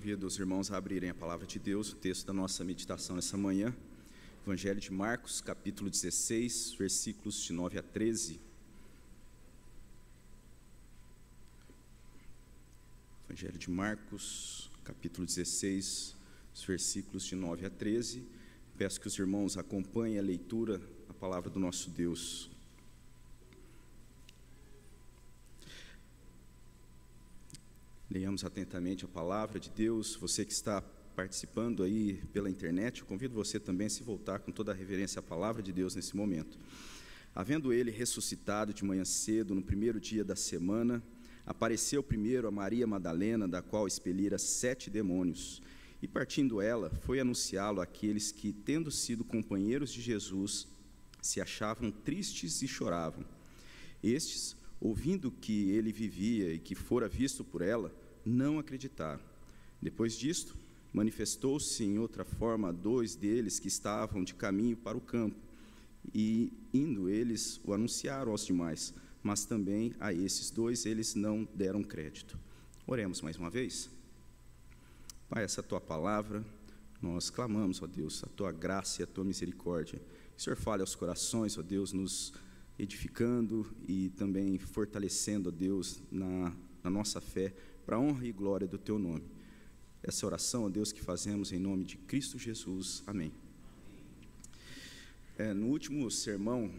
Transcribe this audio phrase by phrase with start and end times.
[0.00, 3.36] Convido os irmãos a abrirem a palavra de Deus, o texto da nossa meditação essa
[3.36, 3.76] manhã,
[4.42, 8.40] Evangelho de Marcos, capítulo 16, versículos de 9 a 13.
[13.28, 16.16] Evangelho de Marcos, capítulo 16,
[16.54, 18.24] os versículos de 9 a 13.
[18.78, 20.78] Peço que os irmãos acompanhem a leitura
[21.08, 22.49] da palavra do nosso Deus.
[28.12, 30.16] Leiamos atentamente a palavra de Deus.
[30.16, 30.82] Você que está
[31.14, 35.20] participando aí pela internet, eu convido você também a se voltar com toda a reverência
[35.20, 36.58] à palavra de Deus nesse momento.
[37.32, 41.00] Havendo ele ressuscitado de manhã cedo, no primeiro dia da semana,
[41.46, 45.62] apareceu primeiro a Maria Madalena, da qual expelira sete demônios.
[46.02, 50.66] E partindo ela, foi anunciá-lo àqueles que, tendo sido companheiros de Jesus,
[51.22, 53.24] se achavam tristes e choravam.
[54.02, 57.99] Estes, ouvindo que ele vivia e que fora visto por ela,
[58.30, 59.20] não acreditaram.
[59.82, 60.56] Depois disto,
[60.92, 65.36] manifestou-se em outra forma a dois deles que estavam de caminho para o campo,
[66.14, 71.82] e indo eles o anunciaram aos demais, mas também a esses dois eles não deram
[71.82, 72.38] crédito.
[72.86, 73.90] Oremos mais uma vez.
[75.28, 76.44] Pai, essa tua palavra,
[77.00, 79.98] nós clamamos, ó Deus, a tua graça e a tua misericórdia.
[79.98, 82.32] Que o Senhor fale aos corações, ó Deus, nos
[82.78, 87.54] edificando e também fortalecendo, ó Deus, na, na nossa fé
[87.90, 89.24] para a honra e glória do teu nome.
[90.00, 93.02] Essa oração, ó Deus, que fazemos em nome de Cristo Jesus.
[93.04, 93.32] Amém.
[95.36, 96.70] É, no último sermão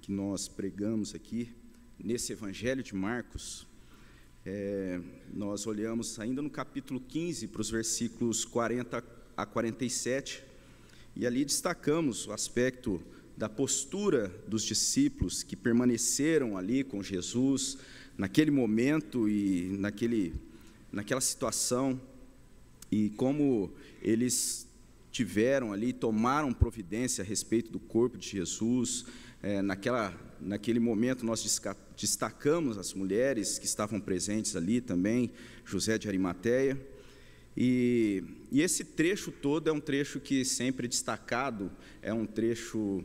[0.00, 1.52] que nós pregamos aqui,
[1.98, 3.66] nesse Evangelho de Marcos,
[4.46, 5.00] é,
[5.34, 9.04] nós olhamos ainda no capítulo 15, para os versículos 40
[9.36, 10.40] a 47,
[11.16, 13.02] e ali destacamos o aspecto
[13.36, 17.76] da postura dos discípulos que permaneceram ali com Jesus
[18.16, 20.48] naquele momento e naquele
[20.92, 22.00] naquela situação
[22.90, 24.68] e como eles
[25.10, 29.04] tiveram ali, tomaram providência a respeito do corpo de Jesus.
[29.42, 31.44] É, naquela, naquele momento, nós
[31.96, 35.32] destacamos as mulheres que estavam presentes ali também,
[35.64, 36.80] José de Arimateia.
[37.56, 43.02] E, e esse trecho todo é um trecho que sempre destacado, é um trecho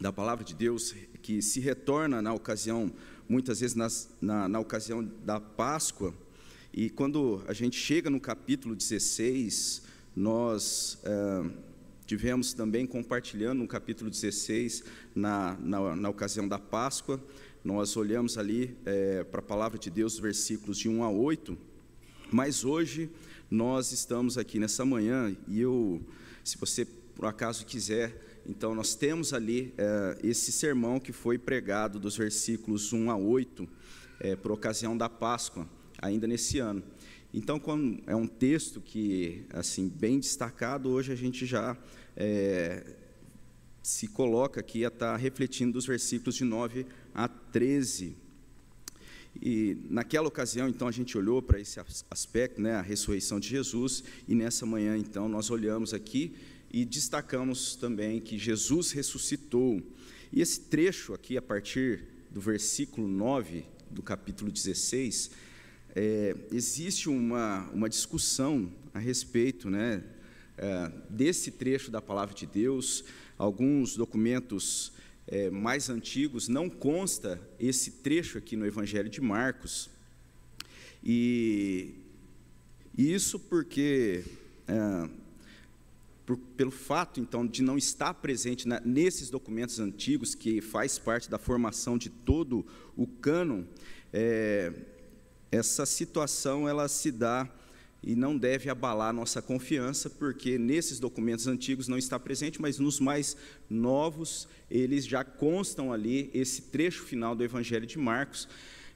[0.00, 2.92] da palavra de Deus que se retorna na ocasião,
[3.28, 6.14] muitas vezes nas, na, na ocasião da Páscoa,
[6.72, 9.82] e quando a gente chega no capítulo 16,
[10.14, 11.50] nós é,
[12.06, 17.20] tivemos também compartilhando no capítulo 16, na, na, na ocasião da Páscoa,
[17.64, 21.58] nós olhamos ali é, para a palavra de Deus, versículos de 1 a 8,
[22.30, 23.10] mas hoje
[23.50, 26.00] nós estamos aqui nessa manhã e eu,
[26.44, 26.86] se você
[27.16, 32.92] por acaso quiser, então nós temos ali é, esse sermão que foi pregado dos versículos
[32.92, 33.68] 1 a 8,
[34.20, 35.66] é, por ocasião da Páscoa
[36.00, 36.82] ainda nesse ano.
[37.32, 37.60] Então,
[38.06, 41.76] é um texto que, assim, bem destacado, hoje a gente já
[42.16, 42.84] é,
[43.82, 48.16] se coloca aqui a estar tá refletindo dos versículos de 9 a 13.
[49.40, 51.78] E naquela ocasião, então, a gente olhou para esse
[52.10, 56.34] aspecto, né, a ressurreição de Jesus, e nessa manhã, então, nós olhamos aqui
[56.72, 59.80] e destacamos também que Jesus ressuscitou.
[60.32, 65.30] E esse trecho aqui, a partir do versículo 9 do capítulo 16,
[65.94, 70.02] é, existe uma, uma discussão a respeito né,
[70.56, 73.04] é, desse trecho da palavra de Deus.
[73.36, 74.92] Alguns documentos
[75.26, 79.90] é, mais antigos não consta esse trecho aqui no Evangelho de Marcos.
[81.02, 81.94] E,
[82.96, 84.24] isso porque,
[84.68, 85.08] é,
[86.26, 91.30] por, pelo fato, então, de não estar presente na, nesses documentos antigos, que faz parte
[91.30, 93.62] da formação de todo o cânon,
[94.12, 94.72] é,
[95.50, 97.48] essa situação ela se dá
[98.02, 102.98] e não deve abalar nossa confiança, porque nesses documentos antigos não está presente, mas nos
[102.98, 103.36] mais
[103.68, 108.48] novos eles já constam ali esse trecho final do Evangelho de Marcos.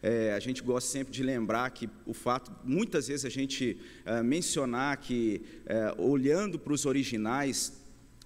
[0.03, 4.23] É, a gente gosta sempre de lembrar que o fato, muitas vezes a gente é,
[4.23, 7.73] mencionar que, é, olhando para os originais,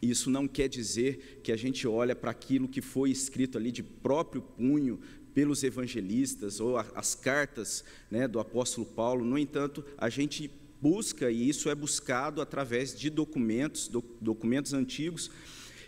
[0.00, 3.82] isso não quer dizer que a gente olha para aquilo que foi escrito ali de
[3.82, 5.00] próprio punho
[5.38, 9.24] pelos evangelistas ou as cartas né, do apóstolo Paulo.
[9.24, 10.50] No entanto, a gente
[10.82, 15.30] busca, e isso é buscado através de documentos, do, documentos antigos,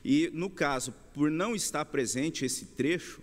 [0.04, 3.20] e no caso, por não estar presente esse trecho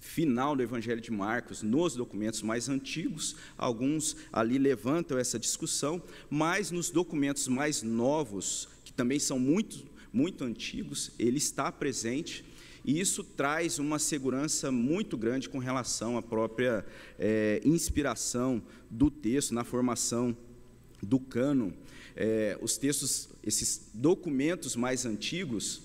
[0.00, 6.70] final do Evangelho de Marcos nos documentos mais antigos, alguns ali levantam essa discussão, mas
[6.70, 12.46] nos documentos mais novos, que também são muito, muito antigos, ele está presente
[12.84, 16.84] e isso traz uma segurança muito grande com relação à própria
[17.18, 20.36] é, inspiração do texto na formação
[21.02, 21.72] do cano,
[22.16, 25.82] é, os textos, esses documentos mais antigos,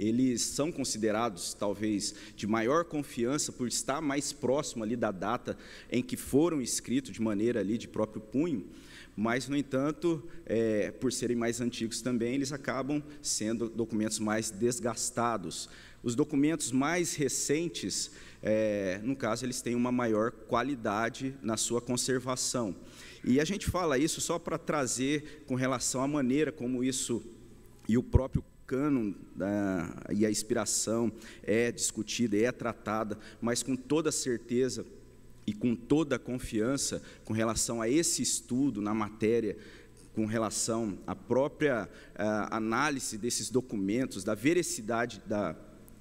[0.00, 5.58] eles são considerados talvez de maior confiança por estar mais próximo ali da data
[5.90, 8.66] em que foram escritos de maneira ali de próprio punho,
[9.16, 15.68] mas no entanto, é, por serem mais antigos também, eles acabam sendo documentos mais desgastados.
[16.02, 18.10] Os documentos mais recentes,
[18.42, 22.74] é, no caso, eles têm uma maior qualidade na sua conservação.
[23.22, 27.22] E a gente fala isso só para trazer com relação à maneira como isso
[27.86, 31.10] e o próprio cânon da, e a inspiração
[31.42, 34.86] é discutida, é tratada, mas com toda certeza
[35.44, 39.56] e com toda confiança com relação a esse estudo na matéria,
[40.14, 45.56] com relação à própria uh, análise desses documentos, da veracidade, da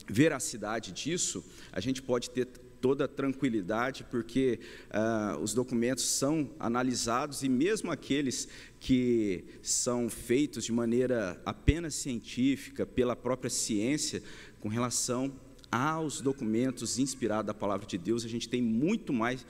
[0.08, 2.48] veracidade disso, a gente pode ter
[2.82, 4.60] toda tranquilidade, porque
[4.90, 8.48] uh, os documentos são analisados e mesmo aqueles
[8.80, 14.22] que são feitos de maneira apenas científica, pela própria ciência,
[14.60, 15.32] com relação
[15.72, 19.46] aos documentos inspirados da palavra de Deus, a gente tem muito mais,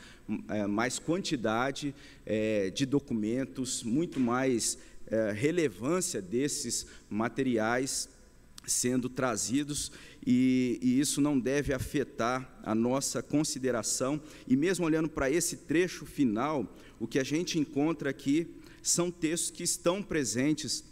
[0.50, 4.78] é, mais quantidade é, de documentos, muito mais
[5.08, 8.10] é, relevância desses materiais
[8.70, 9.92] sendo trazidos
[10.26, 14.22] e, e, isso não deve afetar a nossa consideração.
[14.48, 18.48] E mesmo olhando para esse trecho final, o que a gente encontra aqui
[18.82, 20.84] são textos que estão presentes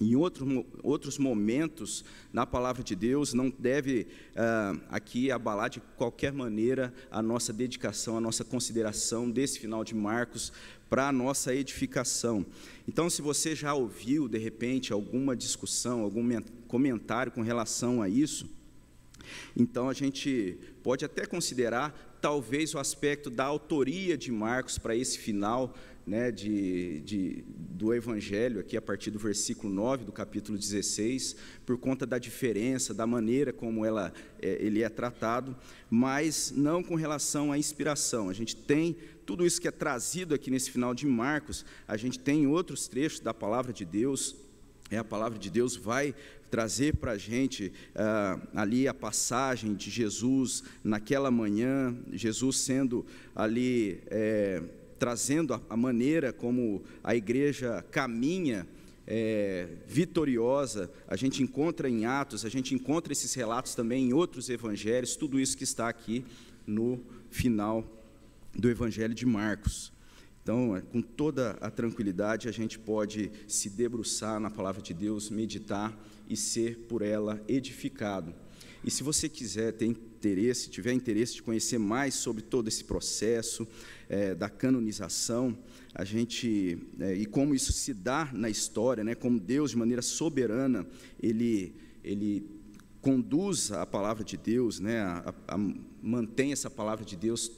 [0.00, 6.32] em outro, outros momentos na palavra de Deus, não deve uh, aqui abalar de qualquer
[6.32, 10.52] maneira a nossa dedicação, a nossa consideração desse final de Marcos
[10.88, 12.46] para a nossa edificação.
[12.88, 16.26] Então, se você já ouviu, de repente, alguma discussão, algum
[16.66, 18.48] comentário com relação a isso,
[19.54, 25.18] então a gente pode até considerar talvez o aspecto da autoria de Marcos para esse
[25.18, 25.74] final
[26.10, 31.78] né, de, de, do Evangelho, aqui a partir do versículo 9 do capítulo 16, por
[31.78, 34.12] conta da diferença, da maneira como ela,
[34.42, 35.56] é, ele é tratado,
[35.88, 38.28] mas não com relação à inspiração.
[38.28, 42.18] A gente tem tudo isso que é trazido aqui nesse final de Marcos, a gente
[42.18, 44.34] tem outros trechos da palavra de Deus,
[44.90, 46.12] é a palavra de Deus vai
[46.50, 54.00] trazer para a gente ah, ali a passagem de Jesus naquela manhã, Jesus sendo ali
[54.08, 54.60] é,
[55.00, 58.68] trazendo a, maneira como a igreja caminha
[59.06, 64.50] é, vitoriosa, a gente encontra em Atos, a gente encontra esses relatos também em outros
[64.50, 66.22] evangelhos, tudo isso que está aqui
[66.66, 67.00] no
[67.30, 67.82] final
[68.54, 69.90] do Evangelho de Marcos.
[70.42, 75.30] Então, é, com toda a tranquilidade, a gente pode se debruçar na palavra de Deus,
[75.30, 75.98] meditar
[76.28, 78.34] e ser por ela edificado.
[78.82, 83.68] E se você quiser ter interesse, tiver interesse de conhecer mais sobre todo esse processo
[84.08, 85.56] é, da canonização,
[85.94, 90.02] a gente é, e como isso se dá na história, né, como Deus de maneira
[90.02, 90.86] soberana
[91.20, 92.48] ele ele
[93.02, 95.58] conduz a palavra de Deus, né, a, a,
[96.02, 97.50] mantém essa palavra de Deus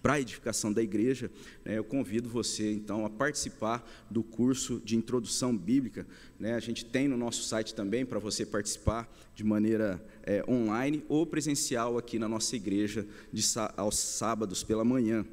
[0.00, 1.30] para a edificação da igreja,
[1.64, 6.06] né, eu convido você então a participar do curso de introdução bíblica.
[6.38, 11.04] Né, a gente tem no nosso site também para você participar de maneira é, online
[11.08, 13.42] ou presencial aqui na nossa igreja de,
[13.76, 15.24] aos sábados pela manhã.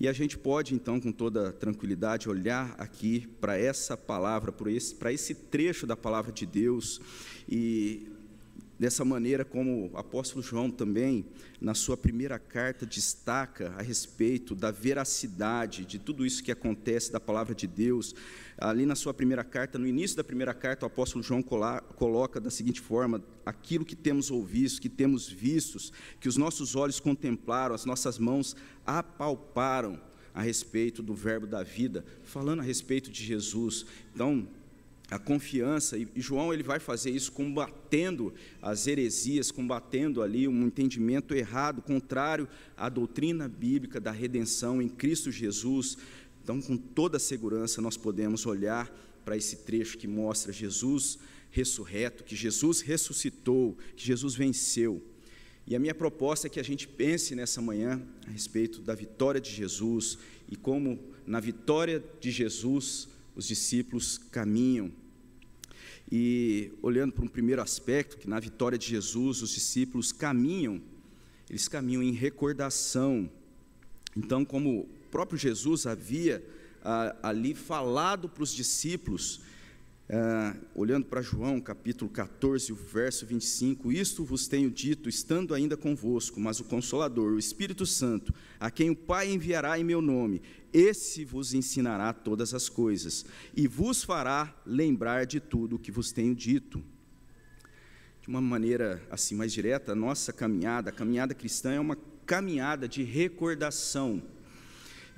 [0.00, 4.96] E a gente pode então, com toda tranquilidade, olhar aqui para essa palavra, para esse,
[5.10, 7.00] esse trecho da palavra de Deus
[7.48, 8.11] e
[8.82, 11.24] Dessa maneira, como o apóstolo João também,
[11.60, 17.20] na sua primeira carta, destaca a respeito da veracidade de tudo isso que acontece da
[17.20, 18.12] palavra de Deus.
[18.58, 22.50] Ali na sua primeira carta, no início da primeira carta, o apóstolo João coloca da
[22.50, 27.84] seguinte forma: aquilo que temos ouvido, que temos vistos, que os nossos olhos contemplaram, as
[27.84, 30.00] nossas mãos apalparam
[30.34, 33.86] a respeito do Verbo da vida, falando a respeito de Jesus.
[34.12, 34.48] Então,
[35.12, 41.34] a confiança, e João ele vai fazer isso combatendo as heresias, combatendo ali um entendimento
[41.34, 45.98] errado, contrário à doutrina bíblica da redenção em Cristo Jesus.
[46.42, 48.90] Então, com toda segurança, nós podemos olhar
[49.22, 51.18] para esse trecho que mostra Jesus
[51.50, 55.02] ressurreto, que Jesus ressuscitou, que Jesus venceu.
[55.66, 59.40] E a minha proposta é que a gente pense nessa manhã a respeito da vitória
[59.40, 64.90] de Jesus e como na vitória de Jesus os discípulos caminham
[66.14, 70.78] e olhando para um primeiro aspecto, que na vitória de Jesus os discípulos caminham,
[71.48, 73.30] eles caminham em recordação.
[74.14, 76.44] Então, como o próprio Jesus havia
[76.84, 79.40] ah, ali falado para os discípulos
[80.14, 85.74] ah, olhando para João, capítulo 14, o verso 25: Isto vos tenho dito, estando ainda
[85.74, 90.42] convosco, mas o Consolador, o Espírito Santo, a quem o Pai enviará em meu nome,
[90.70, 93.24] esse vos ensinará todas as coisas
[93.56, 96.84] e vos fará lembrar de tudo o que vos tenho dito.
[98.20, 102.86] De uma maneira assim mais direta, a nossa caminhada, a caminhada cristã é uma caminhada
[102.86, 104.22] de recordação.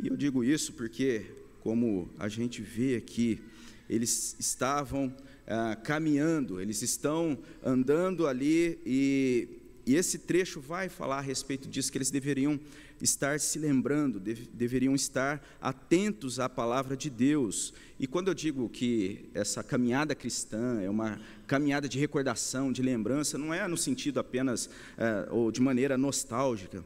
[0.01, 1.27] E eu digo isso porque,
[1.61, 3.43] como a gente vê aqui,
[3.89, 5.15] eles estavam
[5.47, 9.49] ah, caminhando, eles estão andando ali e,
[9.87, 12.59] e, esse trecho vai falar a respeito disso, que eles deveriam
[13.01, 17.75] estar se lembrando, deve, deveriam estar atentos à palavra de Deus.
[18.01, 23.37] E quando eu digo que essa caminhada cristã é uma caminhada de recordação, de lembrança,
[23.37, 26.83] não é no sentido apenas ah, ou de maneira nostálgica,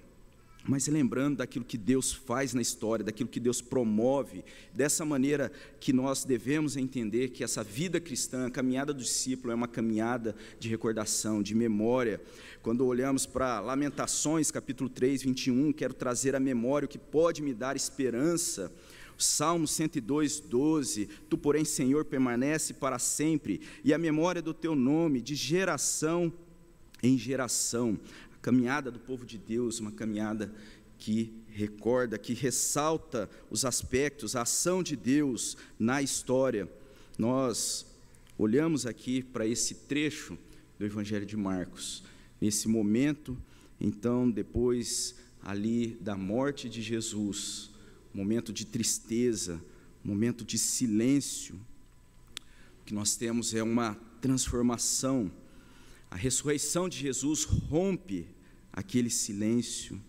[0.69, 4.45] mas lembrando daquilo que Deus faz na história, daquilo que Deus promove,
[4.75, 9.55] dessa maneira que nós devemos entender que essa vida cristã, a caminhada do discípulo, é
[9.55, 12.21] uma caminhada de recordação, de memória.
[12.61, 17.55] Quando olhamos para Lamentações, capítulo 3, 21, quero trazer à memória o que pode me
[17.55, 18.71] dar esperança.
[19.17, 25.23] Salmo 102, 12: Tu, porém, Senhor, permanece para sempre, e a memória do teu nome,
[25.23, 26.31] de geração
[27.03, 27.99] em geração
[28.49, 30.51] caminhada do povo de Deus, uma caminhada
[30.97, 36.67] que recorda, que ressalta os aspectos, a ação de Deus na história.
[37.19, 37.85] Nós
[38.39, 40.39] olhamos aqui para esse trecho
[40.79, 42.03] do Evangelho de Marcos,
[42.41, 43.37] nesse momento,
[43.79, 47.71] então, depois ali da morte de Jesus,
[48.15, 49.63] momento de tristeza,
[50.03, 51.55] momento de silêncio,
[52.81, 55.31] o que nós temos é uma transformação.
[56.11, 58.38] A ressurreição de Jesus rompe
[58.79, 60.01] aquele silêncio.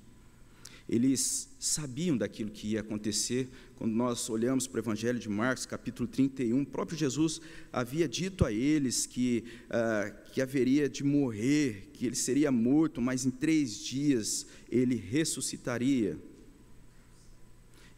[0.88, 3.50] Eles sabiam daquilo que ia acontecer.
[3.76, 7.42] Quando nós olhamos para o Evangelho de Marcos, capítulo 31, o próprio Jesus
[7.74, 13.26] havia dito a eles que, ah, que haveria de morrer, que ele seria morto, mas
[13.26, 16.16] em três dias ele ressuscitaria.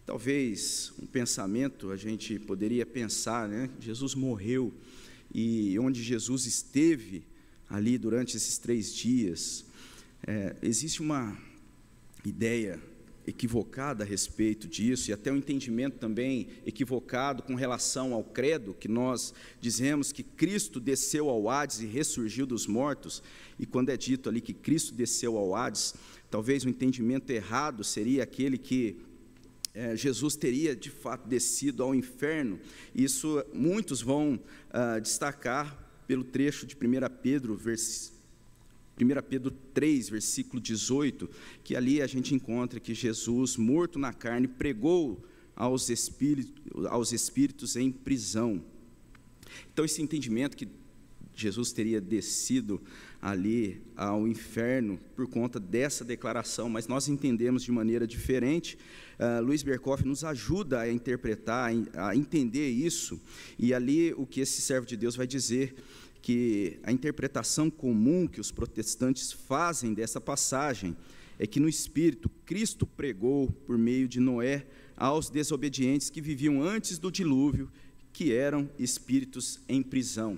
[0.05, 3.69] Talvez um pensamento a gente poderia pensar, né?
[3.81, 4.73] Jesus morreu
[5.33, 7.23] e onde Jesus esteve
[7.69, 9.65] ali durante esses três dias,
[10.25, 11.37] é, existe uma
[12.25, 12.79] ideia
[13.25, 18.87] equivocada a respeito disso e até um entendimento também equivocado com relação ao credo, que
[18.87, 23.21] nós dizemos que Cristo desceu ao Hades e ressurgiu dos mortos,
[23.59, 25.93] e quando é dito ali que Cristo desceu ao Hades,
[26.29, 28.97] talvez o um entendimento errado seria aquele que
[29.73, 32.59] é, Jesus teria de fato descido ao inferno.
[32.93, 36.79] Isso muitos vão ah, destacar pelo trecho de 1
[37.21, 38.11] Pedro, vers
[39.03, 41.29] 1 Pedro 3, versículo 18,
[41.63, 45.23] que ali a gente encontra que Jesus, morto na carne, pregou
[45.55, 48.63] aos espíritos, aos espíritos em prisão.
[49.73, 50.67] Então, esse entendimento que
[51.33, 52.81] Jesus teria descido
[53.21, 58.77] ali ao inferno por conta dessa declaração, mas nós entendemos de maneira diferente.
[59.19, 63.19] Uh, Luiz Berkoff nos ajuda a interpretar, a entender isso,
[63.57, 65.75] e ali o que esse servo de Deus vai dizer
[66.21, 70.95] que a interpretação comum que os protestantes fazem dessa passagem
[71.39, 76.99] é que no Espírito Cristo pregou por meio de Noé aos desobedientes que viviam antes
[76.99, 77.71] do dilúvio,
[78.13, 80.37] que eram espíritos em prisão.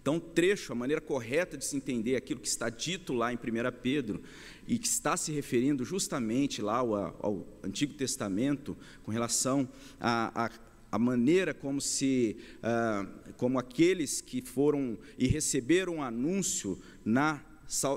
[0.00, 3.36] Então, o trecho, a maneira correta de se entender aquilo que está dito lá em
[3.36, 3.38] 1
[3.82, 4.22] Pedro,
[4.66, 9.68] e que está se referindo justamente lá ao, ao Antigo Testamento, com relação
[10.00, 10.50] a, a
[10.94, 13.04] a maneira como se, ah,
[13.36, 17.44] como aqueles que foram e receberam o um anúncio na,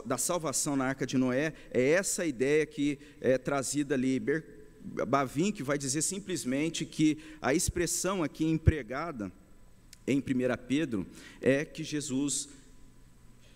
[0.03, 4.19] da salvação na Arca de Noé, é essa ideia que é trazida ali.
[5.07, 9.31] Bavin, que vai dizer simplesmente que a expressão aqui empregada
[10.07, 10.23] em 1
[10.67, 11.05] Pedro
[11.39, 12.49] é que Jesus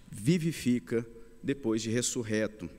[0.07, 1.03] vivifica
[1.41, 2.69] depois de ressurreto.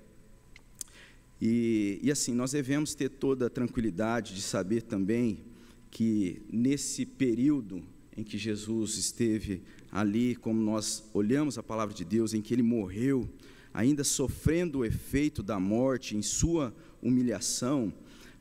[1.40, 5.50] E, e assim, nós devemos ter toda a tranquilidade de saber também
[5.92, 7.84] que nesse período
[8.16, 12.62] em que Jesus esteve ali, como nós olhamos a palavra de Deus, em que ele
[12.62, 13.28] morreu,
[13.74, 17.92] ainda sofrendo o efeito da morte em sua humilhação,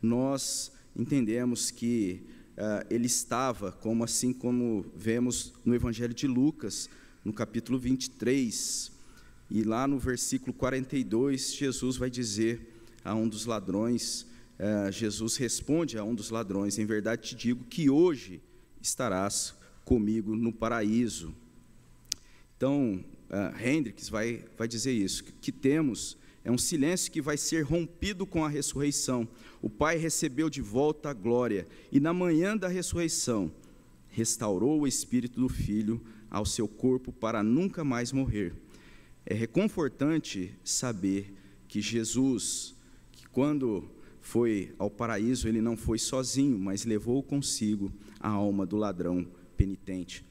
[0.01, 6.89] nós entendemos que uh, ele estava, como assim como vemos no Evangelho de Lucas,
[7.23, 8.93] no capítulo 23,
[9.49, 14.25] e lá no versículo 42, Jesus vai dizer a um dos ladrões:
[14.63, 18.39] é, Jesus responde a um dos ladrões: Em verdade te digo que hoje
[18.79, 21.33] estarás comigo no paraíso.
[22.55, 27.63] Então, uh, Hendricks vai, vai dizer isso: que temos é um silêncio que vai ser
[27.63, 29.27] rompido com a ressurreição.
[29.63, 33.51] O Pai recebeu de volta a glória, e na manhã da ressurreição,
[34.09, 35.99] restaurou o espírito do filho
[36.29, 38.53] ao seu corpo para nunca mais morrer.
[39.25, 41.33] É reconfortante saber
[41.67, 42.75] que Jesus,
[43.11, 43.89] que quando
[44.21, 50.23] foi ao paraíso, ele não foi sozinho, mas levou consigo a alma do ladrão penitente.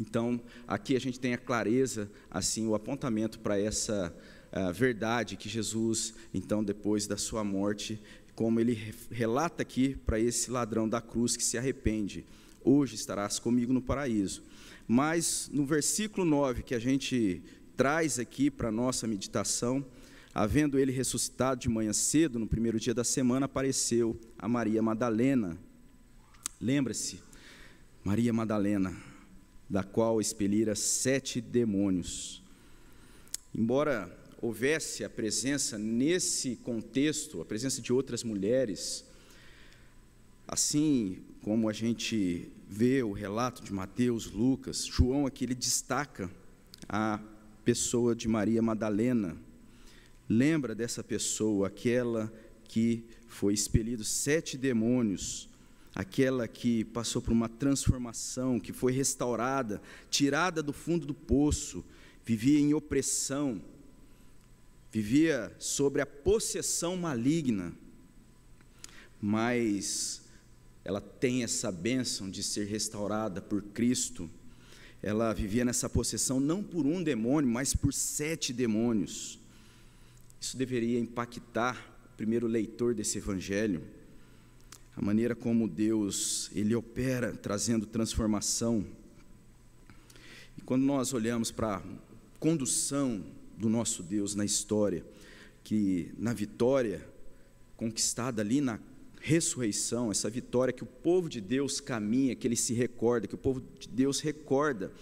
[0.00, 4.14] Então, aqui a gente tem a clareza, assim, o apontamento para essa
[4.52, 8.00] uh, verdade que Jesus, então, depois da sua morte,
[8.34, 12.24] como ele relata aqui para esse ladrão da cruz que se arrepende,
[12.64, 14.42] hoje estarás comigo no paraíso.
[14.86, 17.42] Mas no versículo 9 que a gente
[17.76, 19.84] traz aqui para a nossa meditação,
[20.38, 25.58] havendo ele ressuscitado de manhã cedo, no primeiro dia da semana, apareceu a Maria Madalena.
[26.60, 27.18] Lembra-se,
[28.04, 28.96] Maria Madalena,
[29.68, 32.40] da qual expelira sete demônios.
[33.52, 39.04] Embora houvesse a presença nesse contexto, a presença de outras mulheres,
[40.46, 46.30] assim como a gente vê o relato de Mateus, Lucas, João aqui ele destaca
[46.88, 47.18] a
[47.64, 49.47] pessoa de Maria Madalena.
[50.28, 52.32] Lembra dessa pessoa, aquela
[52.64, 55.48] que foi expelido sete demônios,
[55.94, 59.80] aquela que passou por uma transformação, que foi restaurada,
[60.10, 61.84] tirada do fundo do poço,
[62.24, 63.62] vivia em opressão,
[64.92, 67.72] vivia sobre a possessão maligna,
[69.20, 70.22] mas
[70.84, 74.30] ela tem essa bênção de ser restaurada por Cristo.
[75.02, 79.37] Ela vivia nessa possessão não por um demônio, mas por sete demônios.
[80.40, 81.76] Isso deveria impactar
[82.12, 83.82] o primeiro leitor desse evangelho,
[84.96, 88.84] a maneira como Deus ele opera trazendo transformação.
[90.56, 91.82] E quando nós olhamos para a
[92.38, 93.24] condução
[93.56, 95.04] do nosso Deus na história,
[95.64, 97.06] que na vitória
[97.76, 98.80] conquistada ali na
[99.20, 103.38] ressurreição, essa vitória que o povo de Deus caminha, que ele se recorda, que o
[103.38, 104.92] povo de Deus recorda,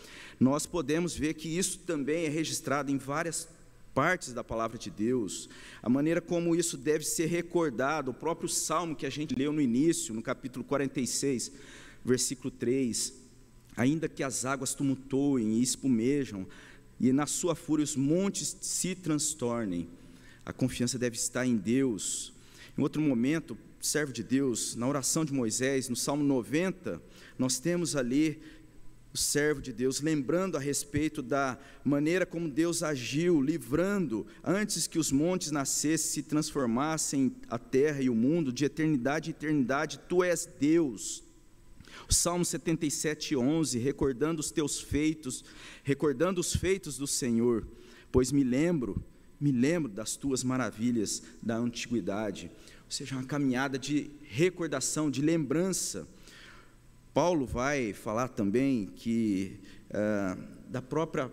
[0.40, 3.49] nós podemos ver que isso também é registrado em várias
[3.96, 5.48] partes da palavra de Deus,
[5.82, 9.60] a maneira como isso deve ser recordado, o próprio salmo que a gente leu no
[9.60, 11.50] início, no capítulo 46,
[12.04, 13.14] versículo 3:
[13.74, 16.46] Ainda que as águas tumultuem e espumejam,
[17.00, 19.88] e na sua fúria os montes se transtornem.
[20.44, 22.35] A confiança deve estar em Deus.
[22.76, 27.00] Em outro momento, servo de Deus, na oração de Moisés, no Salmo 90,
[27.38, 28.42] nós temos ali
[29.16, 34.98] o servo de Deus lembrando a respeito da maneira como Deus agiu, livrando antes que
[34.98, 40.22] os montes nascessem, se transformassem a terra e o mundo, de eternidade em eternidade, tu
[40.22, 41.24] és Deus.
[42.07, 45.42] O Salmo 77, 11, recordando os teus feitos,
[45.83, 47.66] recordando os feitos do Senhor,
[48.12, 49.02] pois me lembro,
[49.40, 52.50] me lembro das tuas maravilhas da antiguidade.
[52.85, 56.07] Ou seja, uma caminhada de recordação, de lembrança.
[57.16, 59.59] Paulo vai falar também que
[59.90, 60.37] ah,
[60.68, 61.33] da própria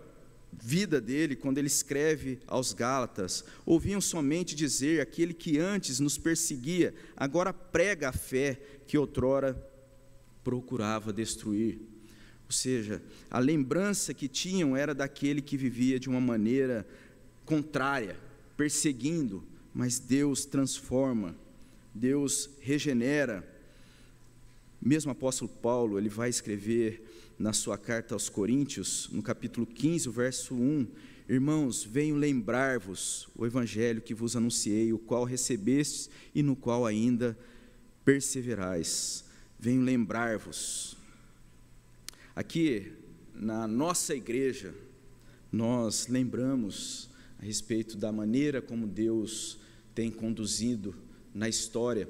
[0.50, 6.94] vida dele, quando ele escreve aos Gálatas, ouviam somente dizer: aquele que antes nos perseguia,
[7.14, 9.62] agora prega a fé que outrora
[10.42, 11.78] procurava destruir.
[12.46, 16.88] Ou seja, a lembrança que tinham era daquele que vivia de uma maneira
[17.44, 18.16] contrária,
[18.56, 19.44] perseguindo,
[19.74, 21.36] mas Deus transforma,
[21.94, 23.52] Deus regenera.
[24.84, 27.02] Mesmo o apóstolo Paulo, ele vai escrever
[27.38, 30.86] na sua carta aos Coríntios, no capítulo 15, verso 1,
[31.26, 37.36] Irmãos, venho lembrar-vos o evangelho que vos anunciei, o qual recebestes e no qual ainda
[38.04, 39.24] perseverais
[39.64, 40.94] venho lembrar-vos.
[42.36, 42.92] Aqui,
[43.34, 44.74] na nossa igreja,
[45.50, 49.58] nós lembramos a respeito da maneira como Deus
[49.94, 50.94] tem conduzido
[51.32, 52.06] na história.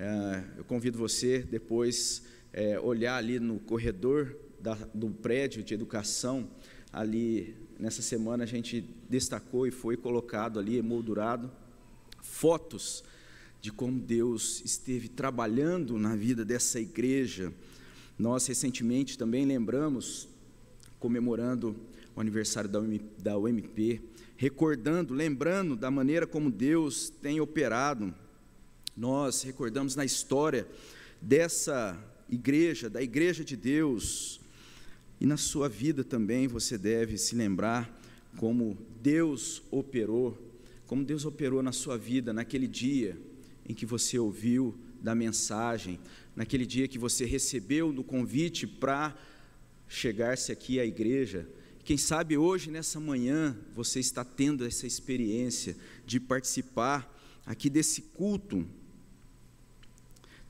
[0.00, 6.48] É, eu convido você depois é, olhar ali no corredor da, do prédio de educação.
[6.92, 8.80] Ali nessa semana a gente
[9.10, 11.50] destacou e foi colocado ali, emoldurado,
[12.22, 13.02] fotos
[13.60, 17.52] de como Deus esteve trabalhando na vida dessa igreja.
[18.16, 20.28] Nós recentemente também lembramos,
[21.00, 21.74] comemorando
[22.14, 22.70] o aniversário
[23.18, 24.00] da UMP,
[24.36, 28.14] recordando, lembrando da maneira como Deus tem operado.
[28.98, 30.66] Nós recordamos na história
[31.22, 31.96] dessa
[32.28, 34.40] igreja, da igreja de Deus,
[35.20, 37.88] e na sua vida também você deve se lembrar
[38.38, 40.36] como Deus operou,
[40.84, 43.16] como Deus operou na sua vida naquele dia
[43.68, 46.00] em que você ouviu da mensagem,
[46.34, 49.16] naquele dia que você recebeu do convite para
[49.86, 51.48] chegar-se aqui à igreja.
[51.84, 57.14] Quem sabe hoje, nessa manhã, você está tendo essa experiência de participar
[57.46, 58.66] aqui desse culto.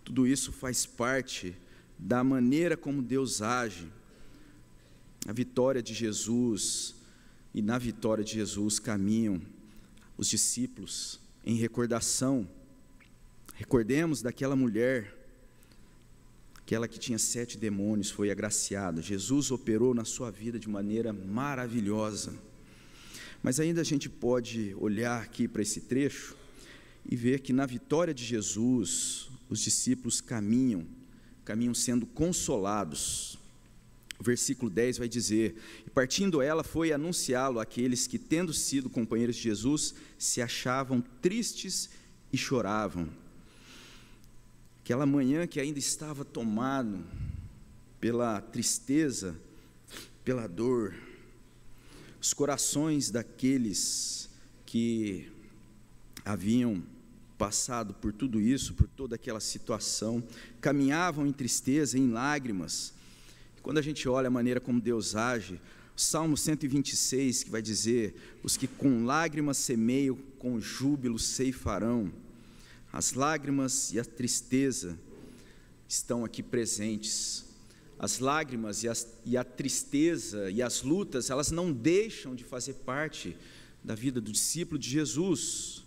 [0.09, 1.55] Tudo isso faz parte
[1.99, 3.93] da maneira como Deus age,
[5.27, 6.95] a vitória de Jesus,
[7.53, 9.39] e na vitória de Jesus caminham
[10.17, 12.49] os discípulos em recordação.
[13.55, 15.15] Recordemos daquela mulher,
[16.57, 19.03] aquela que tinha sete demônios, foi agraciada.
[19.03, 22.35] Jesus operou na sua vida de maneira maravilhosa.
[23.43, 26.35] Mas ainda a gente pode olhar aqui para esse trecho
[27.05, 30.87] e ver que na vitória de Jesus, os discípulos caminham,
[31.45, 33.39] caminham sendo consolados.
[34.19, 35.57] O versículo 10 vai dizer:
[35.87, 41.91] E partindo ela, foi anunciá-lo àqueles que, tendo sido companheiros de Jesus, se achavam tristes
[42.33, 43.09] e choravam.
[44.81, 47.05] Aquela manhã que ainda estava tomado
[48.01, 49.37] pela tristeza,
[50.25, 50.95] pela dor,
[52.21, 54.29] os corações daqueles
[54.67, 55.31] que
[56.25, 56.83] haviam
[57.39, 60.23] passado por tudo isso, por toda aquela situação,
[60.61, 62.93] caminhavam em tristeza, em lágrimas.
[63.63, 65.61] Quando a gente olha a maneira como Deus age,
[65.97, 72.13] Salmo 126, que vai dizer: Os que com lágrimas semeiam, com júbilo ceifarão.
[72.93, 74.99] As lágrimas e a tristeza
[75.89, 77.45] estão aqui presentes.
[77.99, 78.89] As lágrimas e,
[79.25, 83.37] e a tristeza e as lutas, elas não deixam de fazer parte
[83.83, 85.85] da vida do discípulo de Jesus.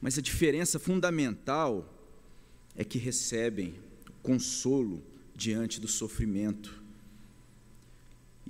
[0.00, 1.92] Mas a diferença fundamental
[2.74, 3.74] é que recebem
[4.22, 5.02] consolo
[5.34, 6.80] diante do sofrimento.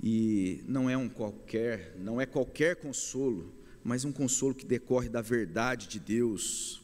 [0.01, 5.21] E não é um qualquer, não é qualquer consolo, mas um consolo que decorre da
[5.21, 6.81] verdade de Deus.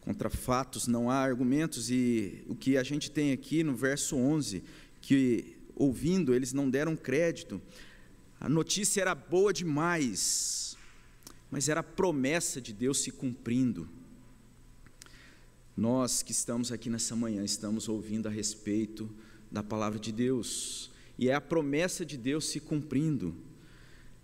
[0.00, 4.62] Contra fatos não há argumentos e o que a gente tem aqui no verso 11,
[5.00, 7.60] que ouvindo eles não deram crédito.
[8.38, 10.69] A notícia era boa demais,
[11.50, 13.88] mas era a promessa de Deus se cumprindo.
[15.76, 19.10] Nós que estamos aqui nessa manhã, estamos ouvindo a respeito
[19.50, 23.34] da palavra de Deus, e é a promessa de Deus se cumprindo,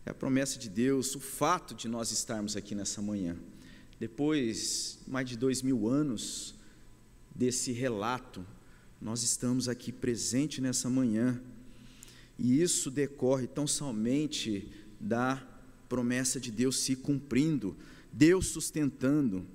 [0.05, 3.37] é a promessa de Deus, o fato de nós estarmos aqui nessa manhã,
[3.99, 6.55] depois mais de dois mil anos
[7.35, 8.47] desse relato,
[9.01, 11.41] nós estamos aqui presente nessa manhã,
[12.39, 15.45] e isso decorre tão somente da
[15.89, 17.77] promessa de Deus se cumprindo,
[18.13, 19.47] Deus sustentando.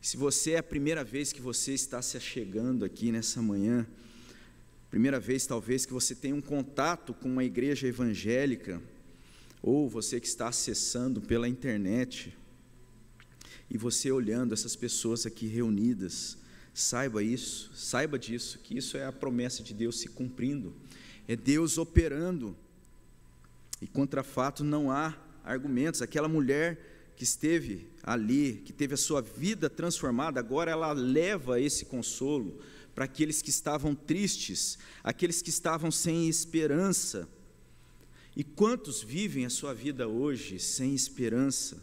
[0.00, 3.86] Se você é a primeira vez que você está se achegando aqui nessa manhã,
[4.90, 8.80] primeira vez talvez que você tem um contato com uma igreja evangélica,
[9.62, 12.36] ou você que está acessando pela internet,
[13.70, 16.38] e você olhando essas pessoas aqui reunidas,
[16.72, 20.74] saiba isso, saiba disso, que isso é a promessa de Deus se cumprindo,
[21.26, 22.56] é Deus operando,
[23.82, 25.14] e contra fato não há
[25.48, 26.02] argumentos.
[26.02, 31.84] Aquela mulher que esteve ali, que teve a sua vida transformada, agora ela leva esse
[31.84, 32.60] consolo
[32.94, 37.28] para aqueles que estavam tristes, aqueles que estavam sem esperança.
[38.36, 41.82] E quantos vivem a sua vida hoje sem esperança?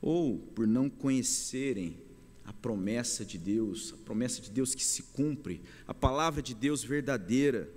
[0.00, 1.96] Ou por não conhecerem
[2.44, 6.82] a promessa de Deus, a promessa de Deus que se cumpre, a palavra de Deus
[6.82, 7.70] verdadeira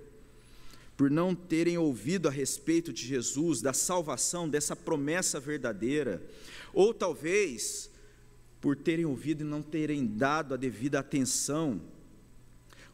[0.96, 6.22] por não terem ouvido a respeito de Jesus, da salvação, dessa promessa verdadeira,
[6.72, 7.90] ou talvez
[8.60, 11.80] por terem ouvido e não terem dado a devida atenção,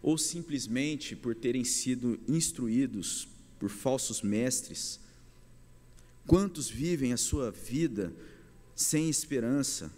[0.03, 5.01] ou simplesmente por terem sido instruídos por falsos mestres.
[6.27, 8.13] Quantos vivem a sua vida
[8.75, 9.91] sem esperança?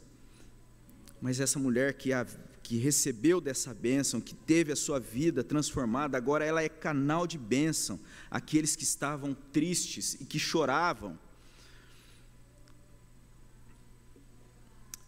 [1.21, 2.27] Mas essa mulher que a
[2.71, 7.37] que recebeu dessa bênção, que teve a sua vida transformada, agora ela é canal de
[7.37, 7.99] bênção
[8.31, 11.19] àqueles que estavam tristes e que choravam.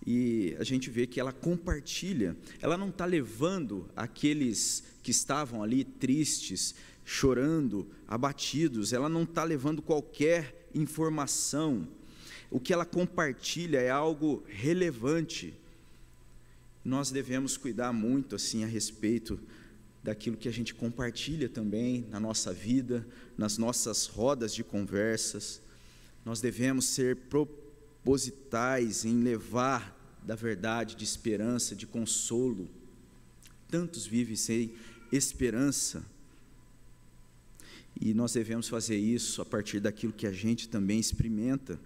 [0.05, 5.85] E a gente vê que ela compartilha, ela não está levando aqueles que estavam ali
[5.85, 11.87] tristes, chorando, abatidos, ela não está levando qualquer informação.
[12.51, 15.62] O que ela compartilha é algo relevante
[16.85, 19.39] nós devemos cuidar muito assim a respeito
[20.03, 23.07] daquilo que a gente compartilha também na nossa vida,
[23.39, 25.63] nas nossas rodas de conversas.
[26.25, 32.69] Nós devemos ser propositais em levar da verdade, de esperança, de consolo.
[33.69, 34.75] Tantos vivem sem
[35.13, 36.05] esperança.
[38.01, 41.79] E nós devemos fazer isso a partir daquilo que a gente também experimenta.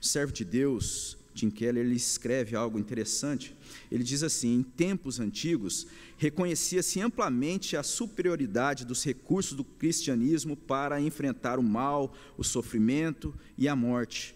[0.00, 3.54] O servo de Deus, Tim Keller ele escreve algo interessante.
[3.92, 11.00] Ele diz assim: em tempos antigos, reconhecia-se amplamente a superioridade dos recursos do cristianismo para
[11.00, 14.34] enfrentar o mal, o sofrimento e a morte.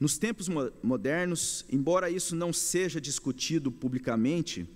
[0.00, 0.48] Nos tempos
[0.82, 4.66] modernos, embora isso não seja discutido publicamente,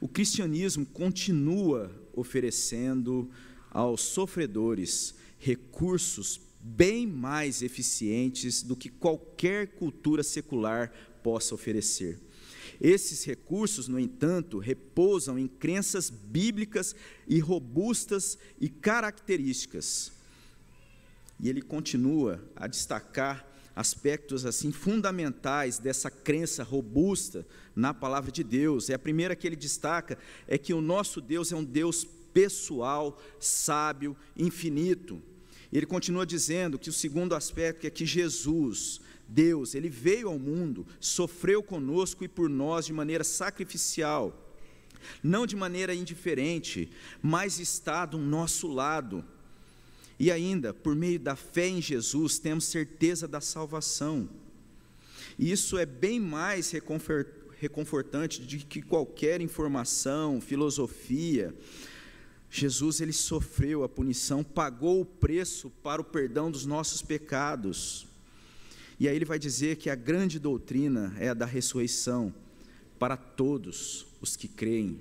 [0.00, 3.30] O cristianismo continua oferecendo
[3.70, 10.90] aos sofredores recursos bem mais eficientes do que qualquer cultura secular
[11.22, 12.18] possa oferecer.
[12.80, 16.96] Esses recursos, no entanto, repousam em crenças bíblicas
[17.28, 20.10] e robustas e características.
[21.38, 23.46] E ele continua a destacar
[23.76, 27.46] aspectos assim fundamentais dessa crença robusta
[27.76, 28.88] na palavra de Deus.
[28.88, 30.16] E a primeira que ele destaca
[30.48, 35.22] é que o nosso Deus é um Deus pessoal, sábio, infinito.
[35.74, 40.86] Ele continua dizendo que o segundo aspecto é que Jesus, Deus, ele veio ao mundo,
[40.98, 44.56] sofreu conosco e por nós de maneira sacrificial,
[45.22, 46.88] não de maneira indiferente,
[47.20, 49.22] mas está do nosso lado
[50.18, 54.28] e ainda, por meio da fé em Jesus, temos certeza da salvação.
[55.38, 56.72] E isso é bem mais
[57.58, 61.52] reconfortante do que qualquer informação, filosofia.
[62.56, 68.06] Jesus ele sofreu a punição, pagou o preço para o perdão dos nossos pecados.
[68.98, 72.32] E aí ele vai dizer que a grande doutrina é a da ressurreição
[72.96, 75.00] para todos os que creem.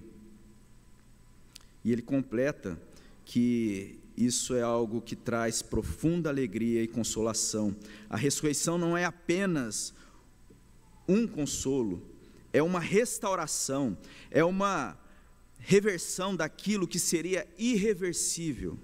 [1.85, 2.75] E ele completa
[3.23, 7.75] que isso é algo que traz profunda alegria e consolação.
[8.09, 9.93] A ressurreição não é apenas
[11.07, 12.01] um consolo,
[12.51, 13.95] é uma restauração,
[14.31, 14.97] é uma
[15.65, 18.77] reversão daquilo que seria irreversível.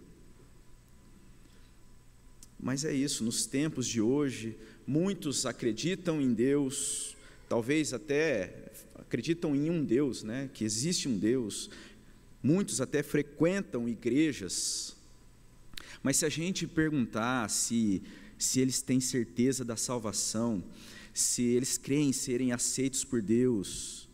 [2.60, 7.16] Mas é isso, nos tempos de hoje, muitos acreditam em Deus,
[7.48, 11.70] talvez até acreditam em um Deus, né, que existe um Deus.
[12.42, 14.96] Muitos até frequentam igrejas,
[16.02, 18.02] mas se a gente perguntar se,
[18.38, 20.64] se eles têm certeza da salvação,
[21.14, 24.09] se eles creem serem aceitos por Deus,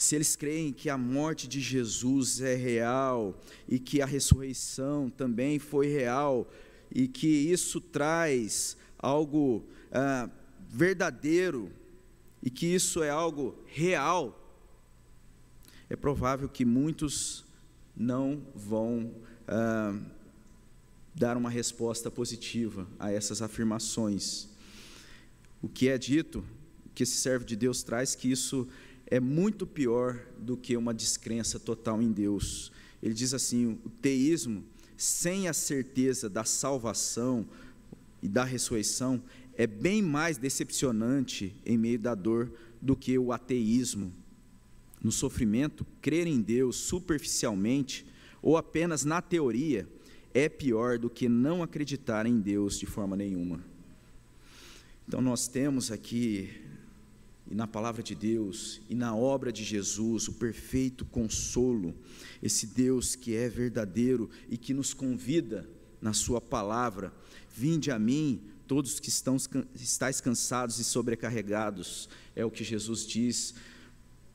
[0.00, 5.58] se eles creem que a morte de Jesus é real e que a ressurreição também
[5.58, 6.50] foi real
[6.90, 10.30] e que isso traz algo ah,
[10.70, 11.70] verdadeiro
[12.42, 14.42] e que isso é algo real,
[15.90, 17.44] é provável que muitos
[17.94, 19.14] não vão
[19.46, 20.00] ah,
[21.14, 24.48] dar uma resposta positiva a essas afirmações.
[25.60, 26.42] O que é dito,
[26.94, 28.66] que esse servo de Deus traz, que isso
[29.10, 32.70] é muito pior do que uma descrença total em Deus.
[33.02, 34.64] Ele diz assim: o teísmo,
[34.96, 37.46] sem a certeza da salvação
[38.22, 39.22] e da ressurreição,
[39.54, 44.12] é bem mais decepcionante em meio da dor do que o ateísmo.
[45.02, 48.06] No sofrimento, crer em Deus superficialmente
[48.40, 49.88] ou apenas na teoria
[50.32, 53.60] é pior do que não acreditar em Deus de forma nenhuma.
[55.08, 56.50] Então, nós temos aqui,
[57.50, 61.94] e na palavra de Deus, e na obra de Jesus, o perfeito consolo,
[62.40, 65.68] esse Deus que é verdadeiro e que nos convida
[66.00, 67.12] na Sua palavra:
[67.50, 69.36] vinde a mim, todos que estão,
[69.74, 73.52] estáis cansados e sobrecarregados, é o que Jesus diz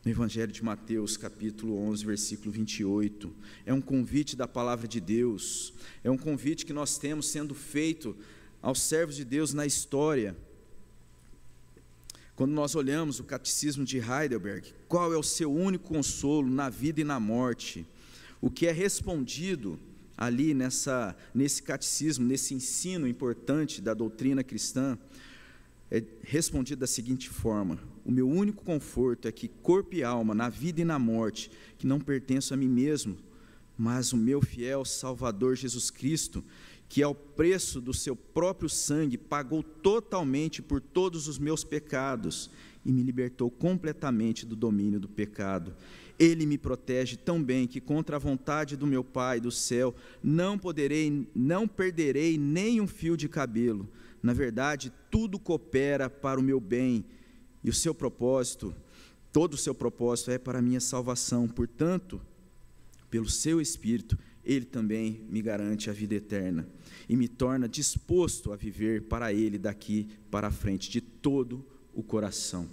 [0.03, 3.33] no Evangelho de Mateus, capítulo 11, versículo 28.
[3.65, 5.73] É um convite da palavra de Deus,
[6.03, 8.15] é um convite que nós temos sendo feito
[8.61, 10.35] aos servos de Deus na história.
[12.35, 16.99] Quando nós olhamos o catecismo de Heidelberg, qual é o seu único consolo na vida
[16.99, 17.87] e na morte?
[18.41, 19.79] O que é respondido
[20.17, 24.97] ali nessa, nesse catecismo, nesse ensino importante da doutrina cristã,
[25.89, 30.49] é respondido da seguinte forma: O meu único conforto é que corpo e alma, na
[30.49, 33.17] vida e na morte, que não pertenço a mim mesmo,
[33.77, 36.43] mas o meu fiel Salvador Jesus Cristo,
[36.87, 42.49] que ao preço do seu próprio sangue pagou totalmente por todos os meus pecados
[42.85, 45.75] e me libertou completamente do domínio do pecado.
[46.17, 49.93] Ele me protege tão bem que contra a vontade do meu Pai do céu
[50.23, 53.89] não poderei, não perderei nem um fio de cabelo.
[54.21, 57.03] Na verdade, tudo coopera para o meu bem
[57.63, 58.73] e o seu propósito,
[59.33, 61.47] todo o seu propósito é para a minha salvação.
[61.47, 62.21] Portanto,
[63.09, 66.67] pelo seu Espírito, ele também me garante a vida eterna
[67.09, 72.69] e me torna disposto a viver para Ele daqui para frente, de todo o coração.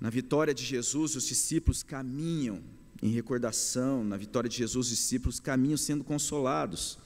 [0.00, 2.62] Na vitória de Jesus, os discípulos caminham
[3.00, 6.98] em recordação, na vitória de Jesus, os discípulos caminham sendo consolados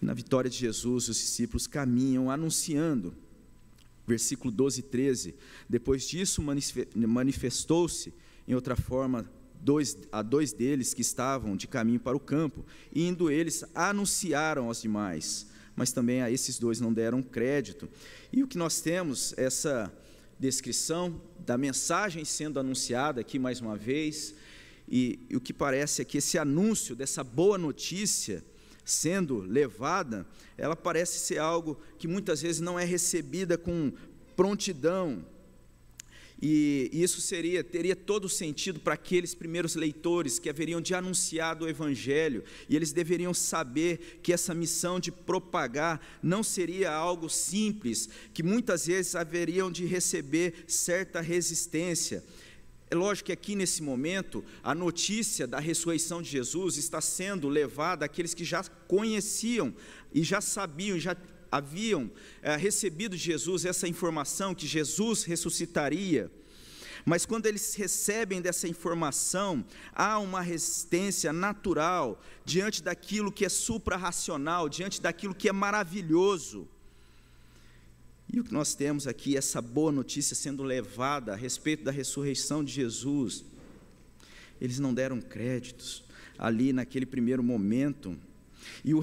[0.00, 3.14] na vitória de Jesus, os discípulos caminham anunciando.
[4.06, 5.34] Versículo 12 e 13.
[5.68, 6.42] Depois disso,
[6.94, 8.12] manifestou-se,
[8.46, 9.30] em outra forma,
[9.64, 14.66] dois, a dois deles que estavam de caminho para o campo, e indo eles anunciaram
[14.66, 17.88] aos demais, mas também a esses dois não deram crédito.
[18.32, 19.90] E o que nós temos, essa
[20.38, 24.34] descrição da mensagem sendo anunciada aqui mais uma vez,
[24.86, 28.44] e, e o que parece é que esse anúncio dessa boa notícia
[28.84, 30.26] sendo levada,
[30.58, 33.90] ela parece ser algo que muitas vezes não é recebida com
[34.36, 35.24] prontidão,
[36.46, 41.66] e isso seria teria todo sentido para aqueles primeiros leitores que haveriam de anunciar o
[41.66, 48.42] evangelho, e eles deveriam saber que essa missão de propagar não seria algo simples, que
[48.42, 52.22] muitas vezes haveriam de receber certa resistência.
[52.90, 58.04] É lógico que aqui nesse momento a notícia da ressurreição de Jesus está sendo levada
[58.04, 59.74] àqueles que já conheciam
[60.12, 61.16] e já sabiam, já
[61.56, 62.10] haviam
[62.42, 66.30] é, recebido de Jesus essa informação que Jesus ressuscitaria.
[67.04, 74.68] Mas quando eles recebem dessa informação, há uma resistência natural diante daquilo que é suprarracional,
[74.68, 76.66] diante daquilo que é maravilhoso.
[78.32, 82.64] E o que nós temos aqui, essa boa notícia sendo levada a respeito da ressurreição
[82.64, 83.44] de Jesus,
[84.60, 86.02] eles não deram créditos
[86.36, 88.18] ali naquele primeiro momento.
[88.82, 88.98] E o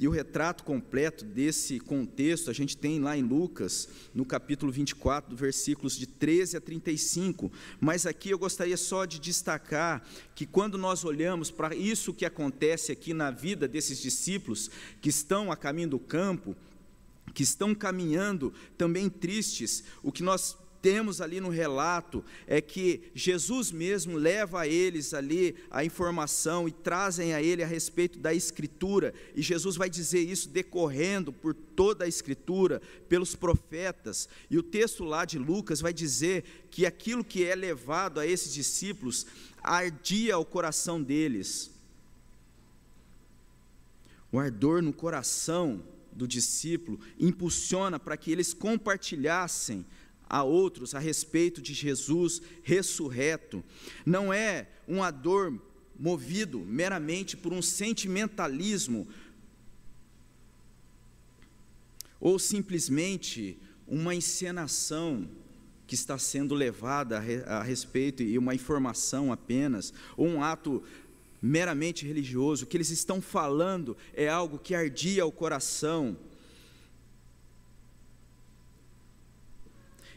[0.00, 5.36] e o retrato completo desse contexto a gente tem lá em Lucas, no capítulo 24,
[5.36, 7.52] versículos de 13 a 35.
[7.78, 10.02] Mas aqui eu gostaria só de destacar
[10.34, 14.70] que quando nós olhamos para isso que acontece aqui na vida desses discípulos
[15.02, 16.56] que estão a caminho do campo,
[17.34, 23.70] que estão caminhando também tristes, o que nós temos ali no relato é que Jesus
[23.70, 29.14] mesmo leva a eles ali a informação e trazem a ele a respeito da Escritura,
[29.34, 35.04] e Jesus vai dizer isso decorrendo por toda a Escritura, pelos profetas, e o texto
[35.04, 39.26] lá de Lucas vai dizer que aquilo que é levado a esses discípulos
[39.62, 41.70] ardia o coração deles.
[44.32, 49.84] O ardor no coração do discípulo impulsiona para que eles compartilhassem
[50.30, 53.64] a outros a respeito de Jesus ressurreto.
[54.06, 55.60] Não é uma dor
[55.98, 59.06] movido meramente por um sentimentalismo
[62.20, 65.28] ou simplesmente uma encenação
[65.86, 70.84] que está sendo levada a, respeito e uma informação apenas, ou um ato
[71.42, 72.64] meramente religioso.
[72.64, 76.16] O que eles estão falando é algo que ardia o coração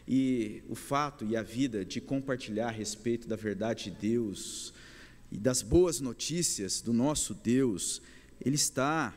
[0.06, 4.74] E o fato e a vida de compartilhar a respeito da verdade de Deus
[5.32, 8.00] e das boas notícias do nosso Deus,
[8.44, 9.12] ele está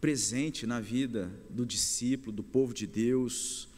[0.00, 3.68] presente na vida do discípulo, do povo de Deus.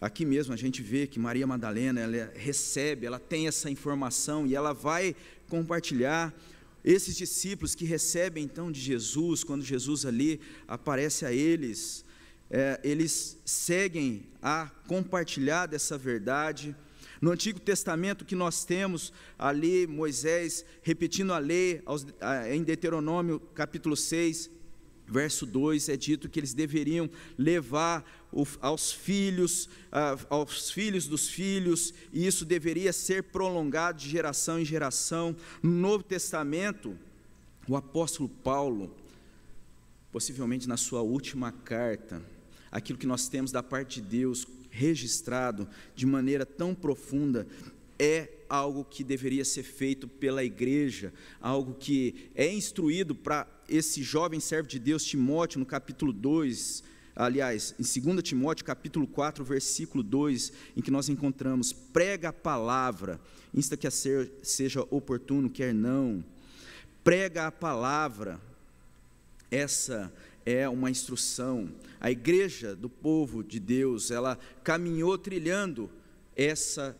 [0.00, 4.54] Aqui mesmo a gente vê que Maria Madalena, ela recebe, ela tem essa informação e
[4.54, 5.14] ela vai
[5.48, 6.34] compartilhar
[6.82, 12.04] esses discípulos que recebem então de Jesus, quando Jesus ali aparece a eles,
[12.50, 16.74] é, eles seguem a compartilhar dessa verdade.
[17.20, 23.38] No Antigo Testamento que nós temos ali, Moisés repetindo a lei aos, a, em Deuteronômio
[23.54, 24.50] capítulo 6,
[25.06, 31.28] verso 2, é dito que eles deveriam levar o, aos filhos, a, aos filhos dos
[31.28, 35.36] filhos, e isso deveria ser prolongado de geração em geração.
[35.62, 36.96] No Novo Testamento,
[37.68, 38.96] o apóstolo Paulo,
[40.10, 42.22] possivelmente na sua última carta,
[42.70, 47.46] aquilo que nós temos da parte de Deus registrado de maneira tão profunda
[47.98, 54.40] é algo que deveria ser feito pela igreja, algo que é instruído para esse jovem
[54.40, 56.82] servo de Deus, Timóteo, no capítulo 2,
[57.14, 63.20] aliás, em 2 Timóteo, capítulo 4, versículo 2, em que nós encontramos: prega a palavra,
[63.52, 66.24] insta que a ser, seja oportuno, quer não,
[67.04, 68.40] prega a palavra,
[69.50, 70.10] essa
[70.44, 71.70] é uma instrução.
[72.00, 75.90] A igreja do povo de Deus, ela caminhou trilhando
[76.36, 76.98] essa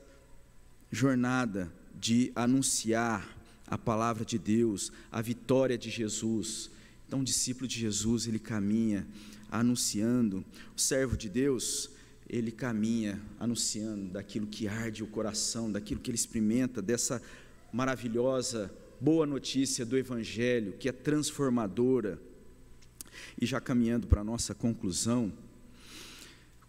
[0.91, 6.71] jornada de anunciar a palavra de Deus, a vitória de Jesus.
[7.07, 9.07] Então, o discípulo de Jesus, ele caminha
[9.51, 10.45] anunciando.
[10.77, 11.91] O servo de Deus,
[12.29, 17.23] ele caminha anunciando daquilo que arde o coração, daquilo que ele experimenta, dessa
[17.73, 22.21] maravilhosa boa notícia do Evangelho, que é transformadora
[23.41, 25.33] e já caminhando para a nossa conclusão,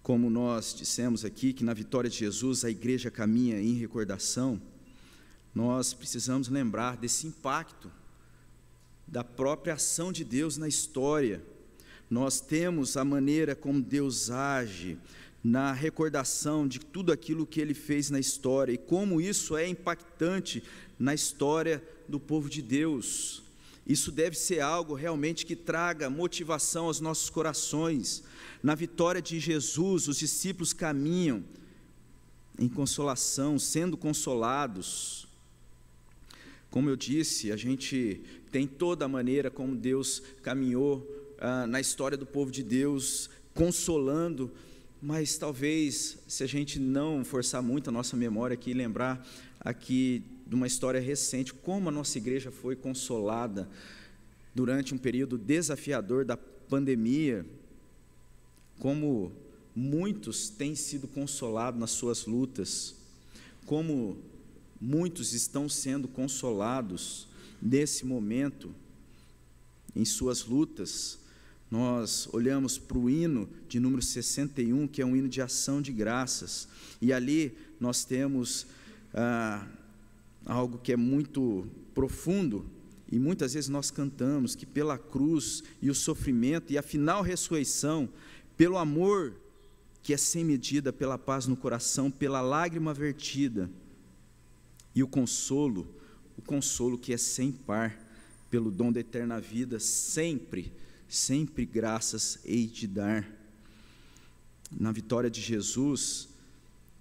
[0.01, 4.61] como nós dissemos aqui, que na vitória de Jesus a igreja caminha em recordação,
[5.53, 7.91] nós precisamos lembrar desse impacto
[9.07, 11.43] da própria ação de Deus na história.
[12.09, 14.97] Nós temos a maneira como Deus age
[15.43, 20.63] na recordação de tudo aquilo que ele fez na história e como isso é impactante
[20.97, 23.43] na história do povo de Deus.
[23.91, 28.23] Isso deve ser algo realmente que traga motivação aos nossos corações.
[28.63, 31.43] Na vitória de Jesus, os discípulos caminham
[32.57, 35.27] em consolação, sendo consolados.
[36.69, 41.05] Como eu disse, a gente tem toda a maneira como Deus caminhou
[41.37, 44.49] ah, na história do povo de Deus, consolando,
[45.01, 49.27] mas talvez, se a gente não forçar muito a nossa memória aqui, lembrar
[49.63, 53.69] aqui de uma história recente, como a nossa igreja foi consolada
[54.53, 57.45] durante um período desafiador da pandemia,
[58.79, 59.31] como
[59.75, 62.95] muitos têm sido consolados nas suas lutas,
[63.65, 64.17] como
[64.79, 67.27] muitos estão sendo consolados
[67.61, 68.73] nesse momento
[69.95, 71.19] em suas lutas.
[71.69, 75.93] Nós olhamos para o hino de número 61, que é um hino de ação de
[75.93, 76.67] graças,
[77.01, 78.65] e ali nós temos
[79.13, 79.67] ah,
[80.45, 82.65] algo que é muito profundo,
[83.11, 88.07] e muitas vezes nós cantamos que pela cruz e o sofrimento e a final ressurreição,
[88.55, 89.35] pelo amor
[90.01, 93.69] que é sem medida, pela paz no coração, pela lágrima vertida
[94.95, 95.87] e o consolo,
[96.37, 97.97] o consolo que é sem par,
[98.49, 100.73] pelo dom da eterna vida, sempre,
[101.07, 103.29] sempre graças hei de dar.
[104.71, 106.29] Na vitória de Jesus,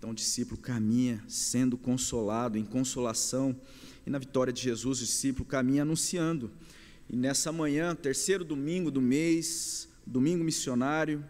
[0.01, 3.55] então o discípulo caminha sendo consolado, em consolação,
[4.07, 6.51] e na vitória de Jesus, o discípulo caminha anunciando.
[7.07, 11.23] E nessa manhã, terceiro domingo do mês, domingo missionário,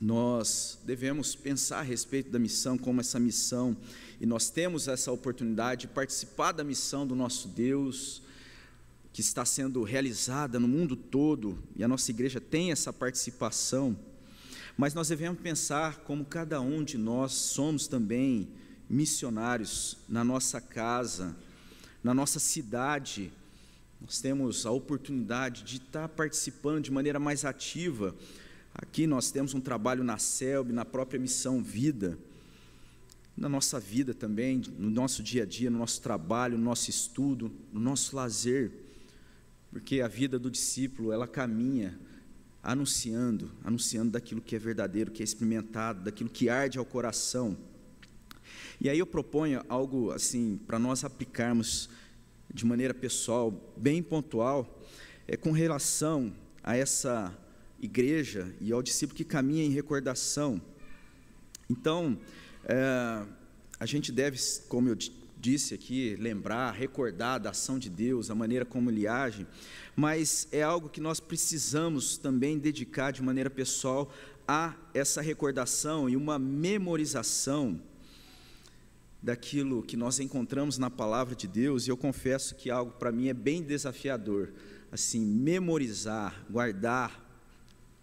[0.00, 3.76] nós devemos pensar a respeito da missão, como essa missão,
[4.18, 8.22] e nós temos essa oportunidade de participar da missão do nosso Deus,
[9.12, 13.94] que está sendo realizada no mundo todo, e a nossa igreja tem essa participação,
[14.76, 18.48] mas nós devemos pensar como cada um de nós somos também
[18.88, 21.36] missionários na nossa casa,
[22.02, 23.32] na nossa cidade,
[24.00, 28.14] nós temos a oportunidade de estar participando de maneira mais ativa.
[28.74, 32.18] Aqui nós temos um trabalho na CELB, na própria missão Vida,
[33.36, 37.52] na nossa vida também, no nosso dia a dia, no nosso trabalho, no nosso estudo,
[37.72, 38.72] no nosso lazer,
[39.70, 41.98] porque a vida do discípulo, ela caminha
[42.62, 47.56] anunciando, anunciando daquilo que é verdadeiro, que é experimentado, daquilo que arde ao coração.
[48.80, 51.88] E aí eu proponho algo assim para nós aplicarmos
[52.52, 54.82] de maneira pessoal, bem pontual,
[55.26, 56.32] é com relação
[56.62, 57.36] a essa
[57.80, 60.60] igreja e ao discípulo que caminha em recordação.
[61.68, 62.18] Então,
[62.64, 63.24] é,
[63.78, 64.38] a gente deve,
[64.68, 64.96] como eu
[65.40, 69.46] disse aqui, lembrar, recordar da ação de Deus, a maneira como Ele age,
[69.96, 74.12] mas é algo que nós precisamos também dedicar de maneira pessoal
[74.46, 77.80] a essa recordação e uma memorização
[79.22, 83.28] daquilo que nós encontramos na palavra de Deus, e eu confesso que algo para mim
[83.28, 84.52] é bem desafiador,
[84.92, 87.28] assim, memorizar, guardar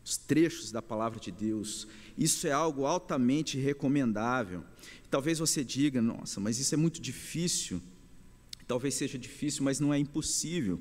[0.07, 1.85] os trechos da palavra de Deus.
[2.17, 4.63] Isso é algo altamente recomendável.
[5.09, 7.81] Talvez você diga, nossa, mas isso é muito difícil.
[8.67, 10.79] Talvez seja difícil, mas não é impossível.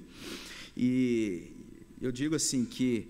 [0.77, 1.53] E
[2.01, 3.09] eu digo assim que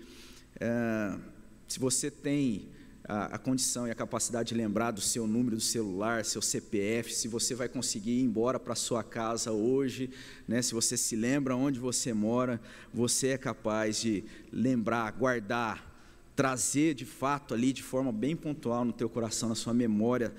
[0.61, 1.19] é,
[1.67, 2.69] se você tem
[3.05, 7.15] a, a, condição e a capacidade de lembrar do seu número do celular, seu CPF,
[7.15, 10.11] se você vai conseguir ir embora para sua casa hoje,
[10.47, 12.61] né, se você se lembra onde você mora,
[12.93, 15.97] você é capaz de lembrar, guardar
[16.37, 20.35] trazer de fato ali de forma bem pontual no teu coração, na sua memória,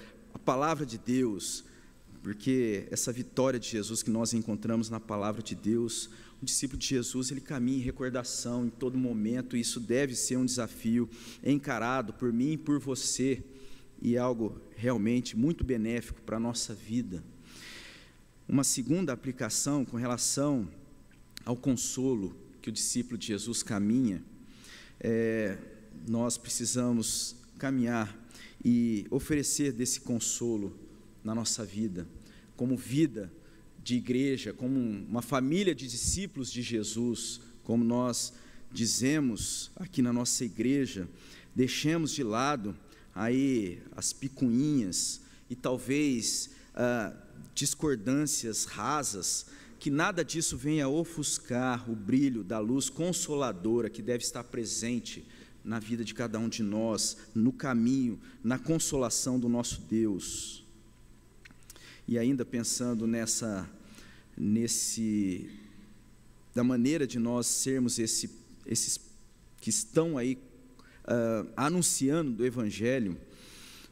[0.47, 1.65] palavra de Deus,
[2.23, 6.09] porque essa vitória de Jesus que nós encontramos na palavra de Deus,
[6.41, 10.37] o discípulo de Jesus, ele caminha em recordação em todo momento, e isso deve ser
[10.37, 11.09] um desafio
[11.43, 13.43] encarado por mim e por você,
[14.01, 17.21] e é algo realmente muito benéfico para a nossa vida.
[18.47, 20.65] Uma segunda aplicação com relação
[21.43, 24.23] ao consolo que o discípulo de Jesus caminha,
[24.97, 25.57] é,
[26.07, 28.26] nós precisamos caminhar
[28.63, 30.77] e oferecer desse consolo
[31.23, 32.07] na nossa vida,
[32.55, 33.31] como vida
[33.83, 38.33] de igreja, como uma família de discípulos de Jesus, como nós
[38.71, 41.07] dizemos aqui na nossa igreja,
[41.55, 42.75] deixemos de lado
[43.15, 47.13] aí as picuinhas e talvez ah,
[47.53, 49.47] discordâncias rasas,
[49.79, 55.25] que nada disso venha ofuscar o brilho da luz consoladora que deve estar presente
[55.67, 60.63] na vida de cada um de nós, no caminho, na consolação do nosso Deus.
[62.07, 63.69] E ainda pensando nessa,
[64.37, 65.51] nesse,
[66.55, 68.29] da maneira de nós sermos esse,
[68.65, 68.97] esses
[69.59, 70.37] que estão aí
[71.03, 73.17] uh, anunciando do Evangelho,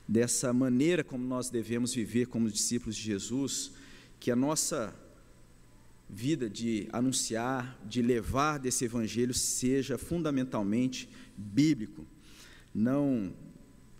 [0.08, 3.74] dessa maneira como nós devemos viver como discípulos de Jesus,
[4.18, 4.96] que a nossa
[6.16, 12.07] vida de anunciar, de levar desse evangelho seja fundamentalmente bíblico.
[12.74, 13.36] Não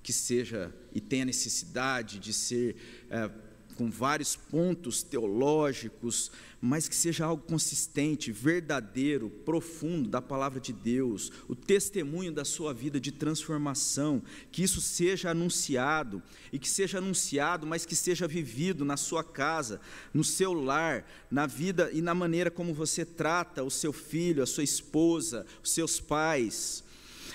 [0.02, 2.78] que seja e tenha necessidade de ser
[3.10, 3.30] é,
[3.76, 11.32] com vários pontos teológicos, mas que seja algo consistente, verdadeiro, profundo da palavra de Deus,
[11.48, 17.68] o testemunho da sua vida de transformação, que isso seja anunciado e que seja anunciado,
[17.68, 19.80] mas que seja vivido na sua casa,
[20.14, 24.48] no seu lar, na vida e na maneira como você trata o seu filho, a
[24.48, 26.84] sua esposa, os seus pais,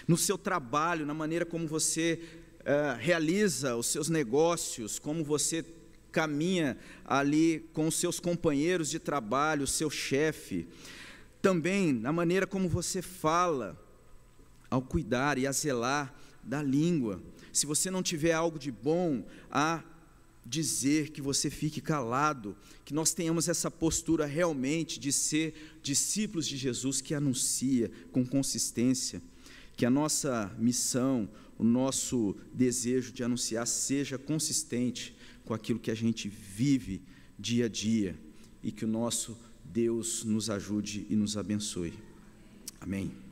[0.09, 2.21] no seu trabalho, na maneira como você
[2.61, 5.65] uh, realiza os seus negócios, como você
[6.11, 10.67] caminha ali com os seus companheiros de trabalho, seu chefe,
[11.41, 13.79] também na maneira como você fala,
[14.69, 17.21] ao cuidar e a zelar da língua.
[17.53, 19.83] Se você não tiver algo de bom a
[20.45, 26.57] dizer, que você fique calado, que nós tenhamos essa postura realmente de ser discípulos de
[26.57, 29.23] Jesus que anuncia com consistência,
[29.77, 35.15] que a nossa missão, o nosso desejo de anunciar seja consistente
[35.51, 37.03] com aquilo que a gente vive
[37.37, 38.17] dia a dia
[38.63, 41.93] e que o nosso Deus nos ajude e nos abençoe.
[42.81, 43.30] Amém.